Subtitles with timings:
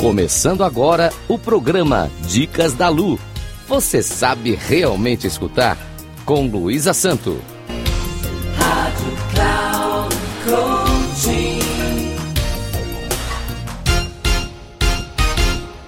[0.00, 3.18] Começando agora o programa Dicas da Lu.
[3.66, 5.76] Você sabe realmente escutar?
[6.24, 7.42] Com Luísa Santo.
[8.56, 10.18] Rádio Cloud.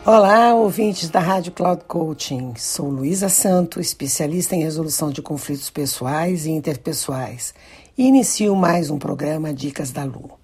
[0.04, 2.54] Olá, ouvintes da Rádio Cloud Coaching.
[2.56, 7.54] Sou Luísa Santo, especialista em resolução de conflitos pessoais e interpessoais,
[7.96, 10.39] e inicio mais um programa Dicas da Lu.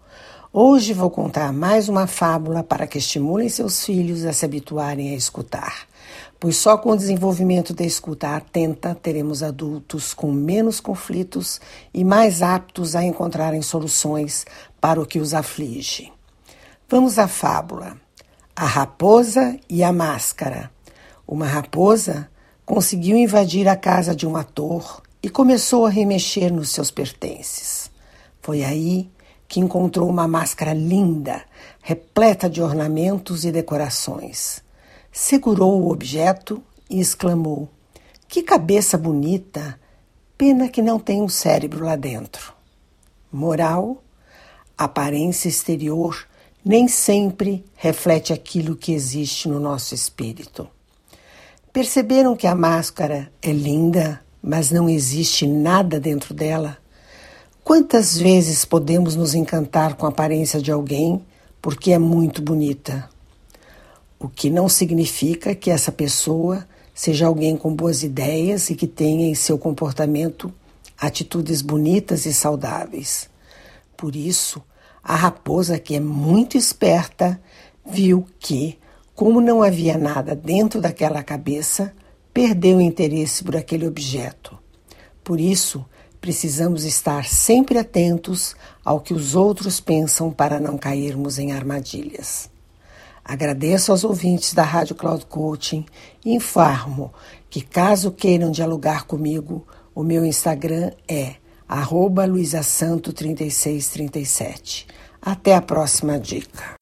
[0.58, 5.14] Hoje vou contar mais uma fábula para que estimulem seus filhos a se habituarem a
[5.14, 5.86] escutar,
[6.40, 11.60] pois só com o desenvolvimento da escuta atenta teremos adultos com menos conflitos
[11.92, 14.46] e mais aptos a encontrarem soluções
[14.80, 16.10] para o que os aflige.
[16.88, 17.98] Vamos à fábula.
[18.56, 20.70] A raposa e a máscara.
[21.28, 22.30] Uma raposa
[22.64, 27.90] conseguiu invadir a casa de um ator e começou a remexer nos seus pertences.
[28.40, 29.10] Foi aí
[29.48, 31.42] que encontrou uma máscara linda,
[31.82, 34.62] repleta de ornamentos e decorações.
[35.12, 37.68] Segurou o objeto e exclamou:
[38.28, 39.78] Que cabeça bonita!
[40.36, 42.52] Pena que não tem um cérebro lá dentro.
[43.32, 44.02] Moral:
[44.76, 46.26] aparência exterior
[46.64, 50.68] nem sempre reflete aquilo que existe no nosso espírito.
[51.72, 56.76] Perceberam que a máscara é linda, mas não existe nada dentro dela?
[57.66, 61.20] Quantas vezes podemos nos encantar com a aparência de alguém
[61.60, 63.10] porque é muito bonita?
[64.20, 66.64] O que não significa que essa pessoa
[66.94, 70.54] seja alguém com boas ideias e que tenha em seu comportamento
[70.96, 73.28] atitudes bonitas e saudáveis.
[73.96, 74.62] Por isso,
[75.02, 77.40] a raposa, que é muito esperta,
[77.84, 78.78] viu que,
[79.12, 81.92] como não havia nada dentro daquela cabeça,
[82.32, 84.56] perdeu o interesse por aquele objeto.
[85.24, 85.84] Por isso,
[86.26, 92.50] precisamos estar sempre atentos ao que os outros pensam para não cairmos em armadilhas.
[93.24, 95.86] Agradeço aos ouvintes da Rádio Cloud Coaching
[96.24, 97.14] e informo
[97.48, 101.36] que, caso queiram dialogar comigo, o meu Instagram é
[101.68, 104.86] arroba luisasanto3637.
[105.22, 106.75] Até a próxima dica.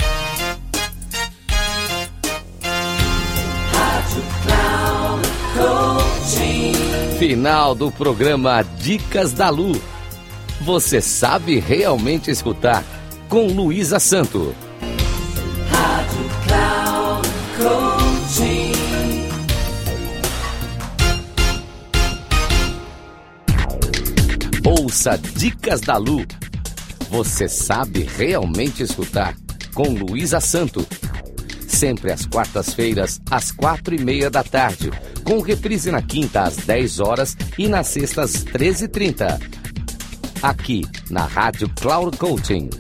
[7.19, 9.73] Final do programa Dicas da Lu.
[10.61, 12.85] Você sabe realmente escutar
[13.29, 14.55] com Luísa Santo.
[15.71, 17.29] Rádio Cloud.
[24.67, 26.25] Ouça Dicas da Lu
[27.15, 29.37] você sabe realmente escutar
[29.73, 30.85] com Luísa Santo.
[31.75, 34.93] Sempre às quartas-feiras, às quatro e meia da tarde,
[35.25, 39.41] com reprise na quinta às 10 horas e na sexta às 13h30.
[40.41, 42.71] Aqui na Rádio Cloud Coaching.